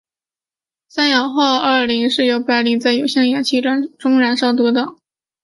[0.87, 4.97] 三氧化二磷由白磷在有限的氧气中燃烧得到。